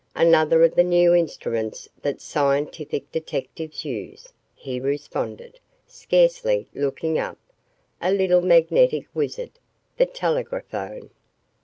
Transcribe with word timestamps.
"Another 0.15 0.63
of 0.63 0.73
the 0.73 0.83
new 0.83 1.13
instruments 1.13 1.87
that 2.01 2.19
scientific 2.21 3.11
detectives 3.11 3.85
use," 3.85 4.33
he 4.55 4.79
responded, 4.79 5.59
scarcely 5.85 6.65
looking 6.73 7.19
up, 7.19 7.37
"a 8.01 8.11
little 8.11 8.41
magnetic 8.41 9.05
wizard, 9.13 9.51
the 9.97 10.07
telegraphone." 10.07 11.11